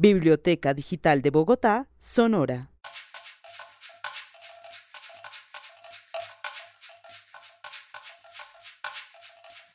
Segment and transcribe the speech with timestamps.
[0.00, 2.70] Biblioteca Digital de Bogotá, Sonora.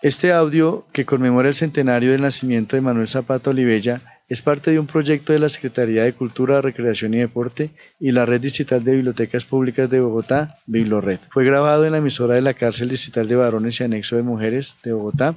[0.02, 4.80] Este audio, que conmemora el centenario del nacimiento de Manuel Zapata Olivella, es parte de
[4.80, 7.70] un proyecto de la Secretaría de Cultura, Recreación y Deporte
[8.00, 11.20] y la Red Distrital de Bibliotecas Públicas de Bogotá, Biblored.
[11.30, 14.78] Fue grabado en la emisora de la Cárcel Distrital de Varones y Anexo de Mujeres
[14.84, 15.36] de Bogotá.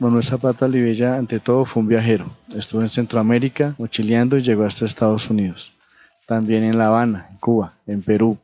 [0.00, 2.26] Manuel Zapata Olivella, ante todo, fue un viajero.
[2.56, 5.74] Estuvo en Centroamérica, mochileando y llegó hasta Estados Unidos
[6.26, 8.38] también en La Habana, en Cuba, en Perú.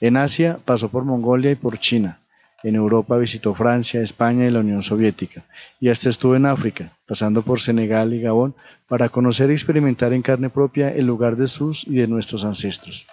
[0.00, 2.18] En Asia pasó por Mongolia y por China.
[2.62, 5.42] En Europa visitó Francia, España y la Unión Soviética.
[5.80, 8.54] Y hasta estuvo en África, pasando por Senegal y Gabón,
[8.86, 13.06] para conocer y experimentar en carne propia el lugar de sus y de nuestros ancestros.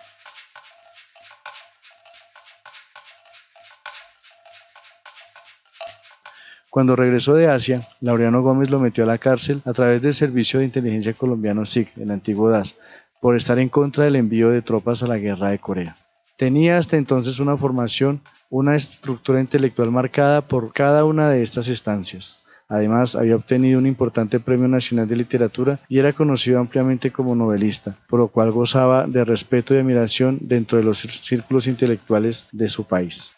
[6.69, 10.59] Cuando regresó de Asia, Laureano Gómez lo metió a la cárcel a través del Servicio
[10.59, 12.75] de Inteligencia Colombiano SIC, el antiguo DAS,
[13.19, 15.95] por estar en contra del envío de tropas a la guerra de Corea.
[16.37, 22.45] Tenía hasta entonces una formación, una estructura intelectual marcada por cada una de estas estancias.
[22.67, 27.95] Además, había obtenido un importante premio nacional de literatura y era conocido ampliamente como novelista,
[28.07, 32.85] por lo cual gozaba de respeto y admiración dentro de los círculos intelectuales de su
[32.85, 33.31] país.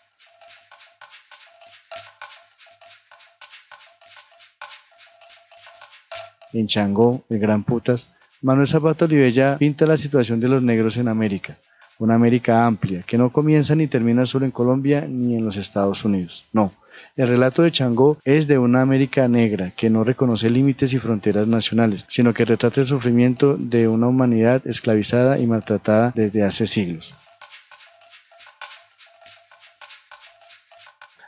[6.53, 11.07] En Changó, el Gran Putas, Manuel Zapata Olivella pinta la situación de los negros en
[11.07, 11.57] América,
[11.99, 16.03] una América amplia, que no comienza ni termina solo en Colombia ni en los Estados
[16.03, 16.45] Unidos.
[16.51, 16.71] No,
[17.15, 21.47] el relato de Changó es de una América negra que no reconoce límites y fronteras
[21.47, 27.13] nacionales, sino que retrata el sufrimiento de una humanidad esclavizada y maltratada desde hace siglos.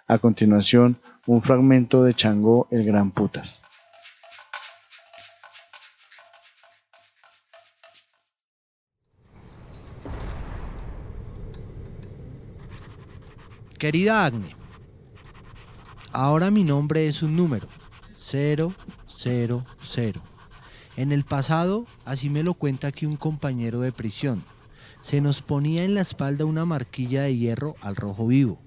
[0.07, 3.61] A continuación, un fragmento de Changó el Gran Putas.
[13.77, 14.55] Querida Agne,
[16.11, 17.67] ahora mi nombre es un número,
[18.15, 19.63] 000.
[20.95, 24.43] En el pasado, así me lo cuenta aquí un compañero de prisión,
[25.01, 28.59] se nos ponía en la espalda una marquilla de hierro al rojo vivo.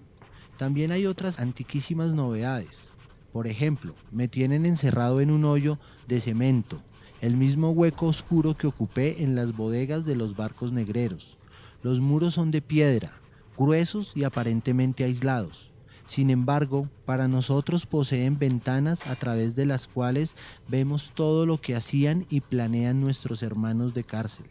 [0.58, 2.88] También hay otras antiquísimas novedades.
[3.32, 5.78] Por ejemplo, me tienen encerrado en un hoyo
[6.08, 6.82] de cemento,
[7.22, 11.38] el mismo hueco oscuro que ocupé en las bodegas de los barcos negreros.
[11.82, 13.12] Los muros son de piedra,
[13.56, 15.70] gruesos y aparentemente aislados.
[16.06, 20.36] Sin embargo, para nosotros poseen ventanas a través de las cuales
[20.68, 24.46] vemos todo lo que hacían y planean nuestros hermanos de cárcel.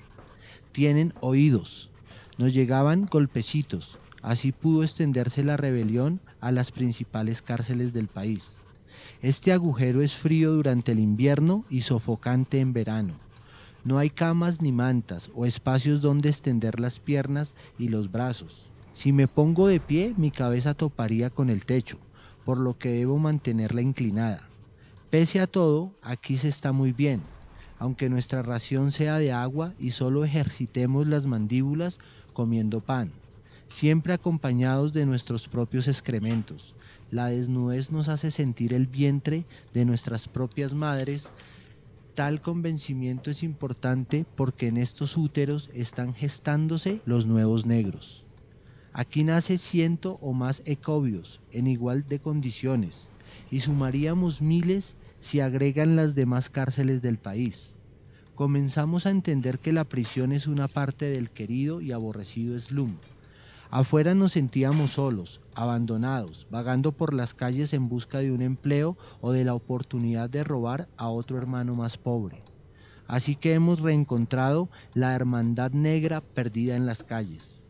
[0.73, 1.89] Tienen oídos.
[2.37, 3.97] Nos llegaban golpecitos.
[4.21, 8.55] Así pudo extenderse la rebelión a las principales cárceles del país.
[9.21, 13.13] Este agujero es frío durante el invierno y sofocante en verano.
[13.85, 18.69] No hay camas ni mantas o espacios donde extender las piernas y los brazos.
[18.95, 21.97] Si me pongo de pie, mi cabeza toparía con el techo,
[22.45, 24.47] por lo que debo mantenerla inclinada.
[25.09, 27.21] Pese a todo, aquí se está muy bien,
[27.77, 31.99] aunque nuestra ración sea de agua y solo ejercitemos las mandíbulas
[32.31, 33.11] comiendo pan,
[33.67, 36.73] siempre acompañados de nuestros propios excrementos.
[37.11, 41.33] La desnudez nos hace sentir el vientre de nuestras propias madres.
[42.13, 48.24] Tal convencimiento es importante porque en estos úteros están gestándose los nuevos negros.
[48.97, 53.09] Aquí nace ciento o más ecobios en igual de condiciones
[53.51, 57.75] y sumaríamos miles si agregan las demás cárceles del país.
[58.35, 62.95] Comenzamos a entender que la prisión es una parte del querido y aborrecido slum.
[63.69, 69.33] Afuera nos sentíamos solos, abandonados, vagando por las calles en busca de un empleo o
[69.33, 72.43] de la oportunidad de robar a otro hermano más pobre.
[73.07, 77.64] Así que hemos reencontrado la hermandad negra perdida en las calles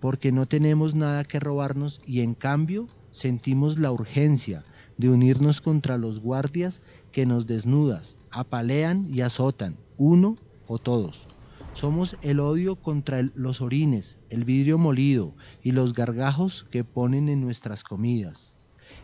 [0.00, 4.64] porque no tenemos nada que robarnos y en cambio sentimos la urgencia
[4.96, 6.80] de unirnos contra los guardias
[7.12, 11.26] que nos desnudas, apalean y azotan, uno o todos.
[11.72, 17.42] Somos el odio contra los orines, el vidrio molido y los gargajos que ponen en
[17.42, 18.54] nuestras comidas.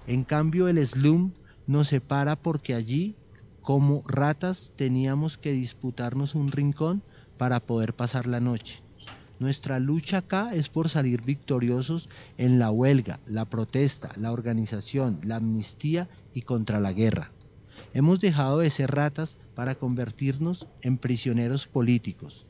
[0.07, 1.35] En cambio el slum
[1.67, 3.19] nos separa porque allí,
[3.61, 7.05] como ratas, teníamos que disputarnos un rincón
[7.37, 8.83] para poder pasar la noche.
[9.43, 12.09] Nuestra lucha acá es por salir victoriosos
[12.39, 17.33] en la huelga, la protesta, la organización, la amnistía y contra la guerra.
[17.93, 22.47] Hemos dejado de ser ratas para convertirnos en prisioneros políticos.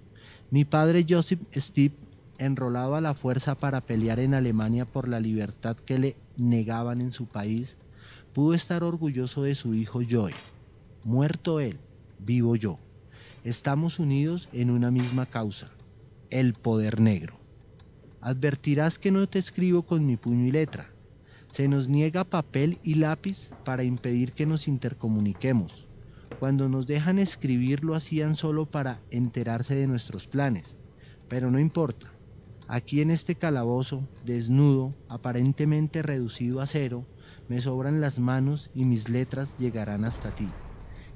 [0.50, 1.94] Mi padre Joseph Steve
[2.36, 7.12] enrolado a la fuerza para pelear en Alemania por la libertad que le negaban en
[7.12, 7.78] su país,
[8.34, 10.34] pudo estar orgulloso de su hijo Joy.
[11.04, 11.78] Muerto él,
[12.18, 12.78] vivo yo.
[13.44, 15.70] Estamos unidos en una misma causa,
[16.32, 17.38] el poder negro.
[18.22, 20.90] Advertirás que no te escribo con mi puño y letra.
[21.50, 25.86] Se nos niega papel y lápiz para impedir que nos intercomuniquemos.
[26.40, 30.78] Cuando nos dejan escribir lo hacían solo para enterarse de nuestros planes.
[31.28, 32.10] Pero no importa.
[32.66, 37.04] Aquí en este calabozo, desnudo, aparentemente reducido a cero,
[37.48, 40.48] me sobran las manos y mis letras llegarán hasta ti.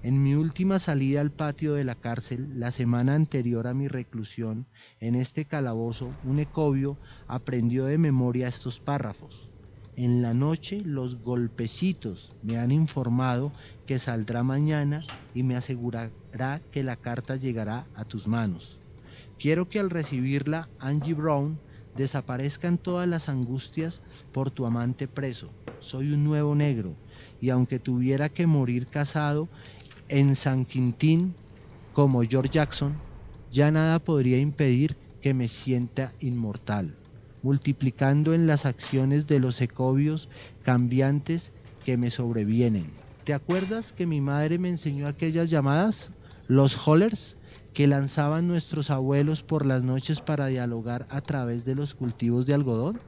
[0.06, 4.68] En mi última salida al patio de la cárcel, la semana anterior a mi reclusión,
[5.00, 9.50] en este calabozo, un ecobio aprendió de memoria estos párrafos.
[9.96, 13.52] En la noche los golpecitos me han informado
[13.84, 15.04] que saldrá mañana
[15.34, 18.78] y me asegurará que la carta llegará a tus manos.
[19.40, 21.58] Quiero que al recibirla Angie Brown
[21.96, 25.50] desaparezcan todas las angustias por tu amante preso.
[25.80, 26.94] Soy un nuevo negro
[27.40, 29.48] y aunque tuviera que morir casado
[30.08, 31.34] en San Quintín
[31.92, 32.94] como George Jackson,
[33.50, 36.94] ya nada podría impedir que me sienta inmortal
[37.46, 40.28] multiplicando en las acciones de los ecobios
[40.64, 41.52] cambiantes
[41.84, 42.90] que me sobrevienen.
[43.22, 46.10] ¿Te acuerdas que mi madre me enseñó aquellas llamadas?
[46.48, 47.36] Los hollers
[47.72, 52.54] que lanzaban nuestros abuelos por las noches para dialogar a través de los cultivos de
[52.54, 52.98] algodón.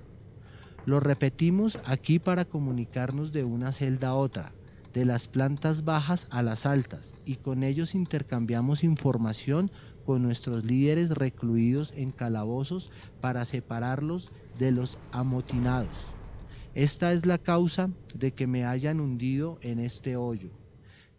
[0.87, 4.53] Lo repetimos aquí para comunicarnos de una celda a otra,
[4.99, 9.71] de las plantas bajas a las altas, y con ellos intercambiamos información
[10.05, 12.91] con nuestros líderes recluidos en calabozos
[13.21, 16.11] para separarlos de los amotinados.
[16.75, 20.51] Esta es la causa de que me hayan hundido en este hoyo.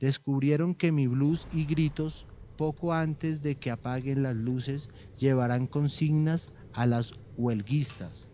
[0.02, 2.26] Descubrieron que mi blues y gritos,
[2.58, 8.30] poco antes de que apaguen las luces, llevarán consignas a las huelguistas.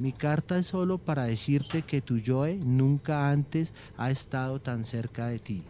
[0.00, 5.26] Mi carta es solo para decirte que tu Joe nunca antes ha estado tan cerca
[5.26, 5.62] de ti.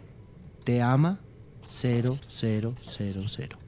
[0.63, 1.19] Te ama
[1.67, 3.60] 0000.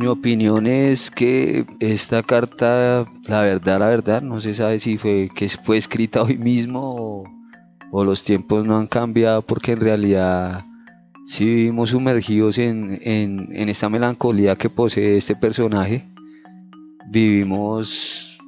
[0.00, 5.28] Mi opinión es que esta carta, la verdad, la verdad, no se sabe si fue
[5.34, 7.24] que fue escrita hoy mismo
[7.92, 10.64] o, los tiempos no han cambiado porque en realidad
[11.26, 12.98] sí vivimos sumergidos en,
[13.52, 16.06] esta melancolía que posee este personaje.
[17.10, 18.38] Vivimos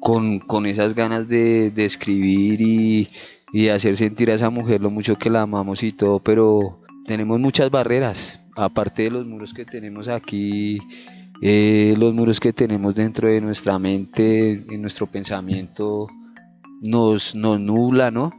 [0.00, 3.08] con, esas ganas de, escribir y,
[3.52, 6.79] y hacer sentir a esa mujer lo mucho que la amamos y todo, pero
[7.10, 10.78] tenemos muchas barreras aparte de los muros que tenemos aquí,
[11.42, 16.06] eh, los muros que tenemos dentro de nuestra mente, en nuestro pensamiento,
[16.80, 18.30] nos, nos nubla, ¿no?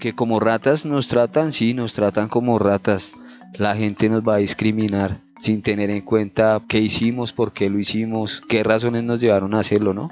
[0.00, 3.14] Que como ratas nos tratan, sí, nos tratan como ratas.
[3.52, 7.78] La gente nos va a discriminar sin tener en cuenta qué hicimos, por qué lo
[7.78, 10.10] hicimos, qué razones nos llevaron a hacerlo, ¿no?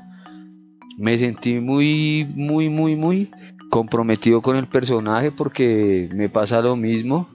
[0.98, 3.28] Me sentí muy, muy, muy, muy
[3.74, 7.26] comprometido con el personaje porque me pasa lo mismo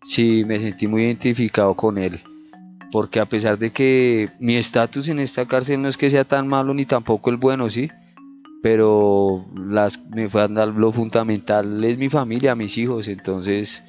[0.00, 2.20] sí me sentí muy identificado con él.
[2.92, 6.46] Porque a pesar de que mi estatus en esta cárcel no es que sea tan
[6.46, 7.90] malo ni tampoco el bueno, sí.
[8.62, 13.08] Pero las, me fue a dar lo fundamental es mi familia, mis hijos.
[13.08, 13.82] Entonces,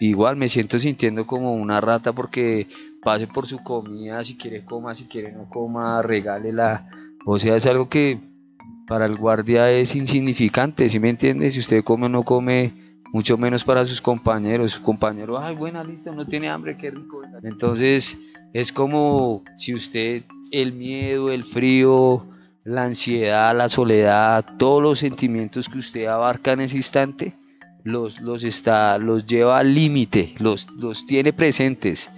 [0.00, 2.66] igual me siento sintiendo como una rata porque
[3.02, 6.88] pase por su comida, si quiere coma, si quiere no coma, regálela.
[7.26, 8.20] O sea, es algo que
[8.86, 11.50] para el guardia es insignificante, si me entiende?
[11.50, 12.72] Si usted come o no come,
[13.12, 14.72] mucho menos para sus compañeros.
[14.72, 17.22] Su compañero, ay, buena lista, no tiene hambre, qué rico.
[17.42, 18.18] Entonces,
[18.52, 22.26] es como si usted, el miedo, el frío,
[22.64, 27.34] la ansiedad, la soledad, todos los sentimientos que usted abarca en ese instante,
[27.84, 32.10] los, los, está, los lleva al límite, los, los tiene presentes.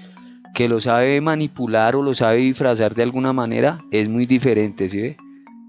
[0.54, 5.00] Que lo sabe manipular o lo sabe disfrazar de alguna manera es muy diferente, ¿sí
[5.00, 5.16] ve?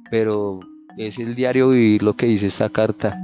[0.09, 0.61] Pero
[0.97, 3.17] es el diario vivir lo que dice esta carta.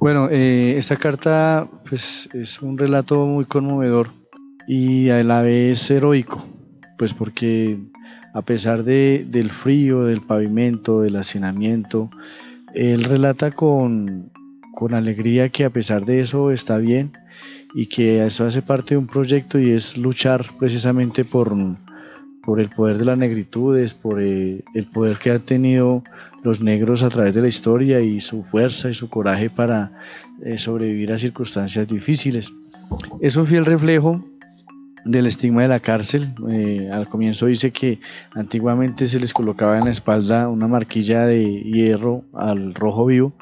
[0.00, 4.10] Bueno, eh, esta carta pues, es un relato muy conmovedor
[4.66, 6.44] y a la vez heroico,
[6.98, 7.78] pues porque
[8.34, 12.10] a pesar de, del frío, del pavimento, del hacinamiento,
[12.74, 14.32] él relata con,
[14.74, 17.12] con alegría que a pesar de eso está bien
[17.74, 21.54] y que eso hace parte de un proyecto y es luchar precisamente por,
[22.44, 26.02] por el poder de las negritudes, por eh, el poder que han tenido
[26.42, 29.92] los negros a través de la historia y su fuerza y su coraje para
[30.42, 32.52] eh, sobrevivir a circunstancias difíciles.
[33.20, 34.24] Es un fiel reflejo
[35.04, 36.34] del estigma de la cárcel.
[36.50, 38.00] Eh, al comienzo dice que
[38.34, 43.34] antiguamente se les colocaba en la espalda una marquilla de hierro al rojo vivo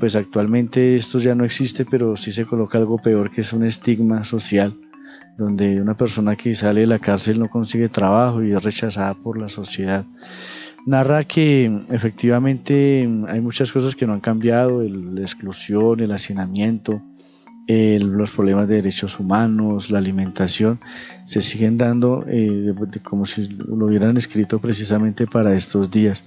[0.00, 3.64] pues actualmente esto ya no existe, pero sí se coloca algo peor que es un
[3.64, 4.74] estigma social,
[5.36, 9.38] donde una persona que sale de la cárcel no consigue trabajo y es rechazada por
[9.38, 10.06] la sociedad.
[10.86, 17.02] Narra que efectivamente hay muchas cosas que no han cambiado, la exclusión, el hacinamiento,
[18.00, 20.80] los problemas de derechos humanos, la alimentación,
[21.24, 26.24] se siguen dando eh, como si lo hubieran escrito precisamente para estos días.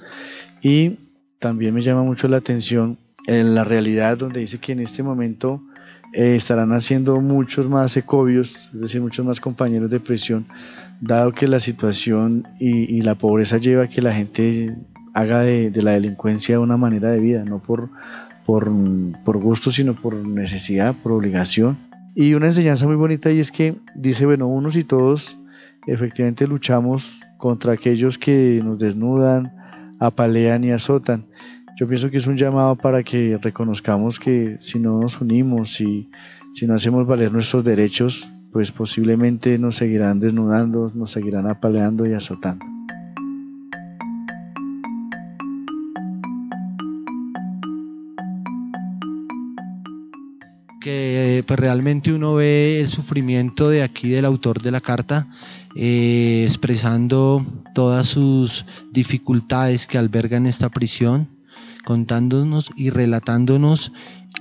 [0.61, 0.97] Y
[1.39, 2.97] también me llama mucho la atención
[3.27, 5.61] en la realidad donde dice que en este momento
[6.13, 10.45] eh, estarán haciendo muchos más ecobios, es decir, muchos más compañeros de prisión,
[11.01, 14.75] dado que la situación y, la pobreza lleva a que la gente
[15.13, 17.89] haga de, la delincuencia una manera de vida, no por,
[18.45, 18.71] por,
[19.23, 21.77] por gusto, sino por necesidad, por obligación.
[22.15, 25.37] Y una enseñanza muy bonita y es que dice, bueno, unos y todos
[25.87, 29.51] efectivamente luchamos contra aquellos que nos desnudan,
[29.99, 31.25] apalean y azotan.
[31.75, 36.09] Yo pienso que es un llamado para que reconozcamos que si no nos unimos y
[36.53, 42.13] si no hacemos valer nuestros derechos, pues posiblemente nos seguirán desnudando, nos seguirán apaleando y
[42.13, 42.72] azotando.
[51.33, 55.27] Que pues realmente uno ve el sufrimiento de aquí del autor de la carta
[55.75, 61.27] eh, expresando todas sus dificultades que albergan esta prisión
[61.85, 63.91] contándonos y relatándonos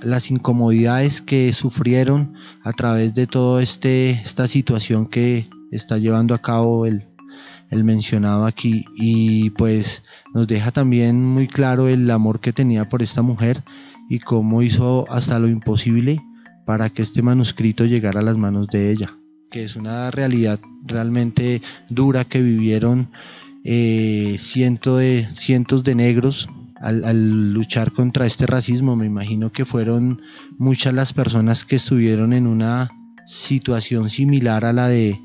[0.03, 6.41] las incomodidades que sufrieron a través de toda este, esta situación que está llevando a
[6.41, 7.07] cabo el,
[7.71, 8.85] el mencionado aquí.
[8.95, 13.63] Y pues nos deja también muy claro el amor que tenía por esta mujer
[14.09, 16.21] y cómo hizo hasta lo imposible
[16.65, 19.13] para que este manuscrito llegara a las manos de ella,
[19.51, 23.09] que es una realidad realmente dura que vivieron
[23.63, 28.95] eh, de, cientos de negros al, luchar contra este racismo.
[28.95, 30.21] Me imagino que fueron
[30.57, 32.89] muchas las personas que estuvieron en una
[33.25, 35.19] situación similar a la de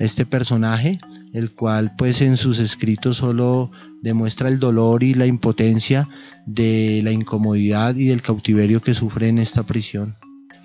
[0.00, 0.98] este personaje,
[1.32, 3.70] el cual pues en sus escritos solo
[4.02, 6.08] demuestra el dolor y la impotencia
[6.44, 10.16] de la incomodidad y del cautiverio que sufre en esta prisión.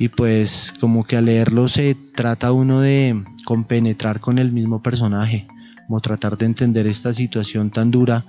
[0.01, 5.46] Y pues como que al leerlo se trata uno de compenetrar con el mismo personaje,
[5.86, 8.25] como tratar de entender esta situación tan dura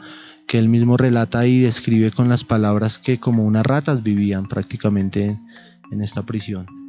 [0.46, 5.38] que él mismo relata y describe con las palabras que como unas ratas vivían prácticamente
[5.90, 6.81] en esta prisión.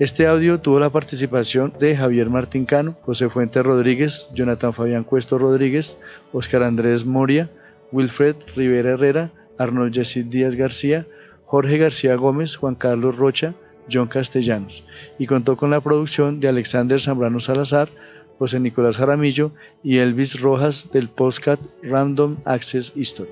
[0.00, 5.36] Este audio tuvo la participación de Javier Martín Cano, José Fuentes Rodríguez, Jonathan Fabián Cuesto
[5.36, 5.98] Rodríguez,
[6.32, 7.50] Oscar Andrés Moria,
[7.92, 11.06] Wilfred Rivera Herrera, Arnold Yesid Díaz García,
[11.44, 13.52] Jorge García Gómez, Juan Carlos Rocha,
[13.92, 14.84] John Castellanos,
[15.18, 17.90] y contó con la producción de Alexander Zambrano Salazar,
[18.38, 19.52] José Nicolás Jaramillo
[19.82, 23.28] y Elvis Rojas del postcat Random Access History.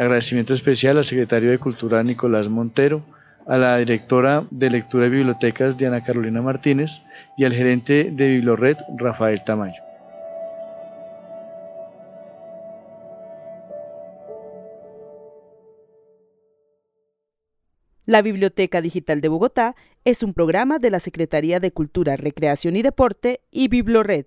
[0.00, 3.02] Agradecimiento especial al secretario de Cultura Nicolás Montero,
[3.46, 7.02] a la directora de Lectura y Bibliotecas Diana Carolina Martínez
[7.36, 9.82] y al gerente de Biblored Rafael Tamayo.
[18.06, 19.76] La Biblioteca Digital de Bogotá
[20.06, 24.24] es un programa de la Secretaría de Cultura, Recreación y Deporte y Biblored.